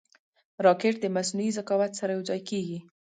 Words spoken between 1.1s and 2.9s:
مصنوعي ذکاوت سره یوځای کېږي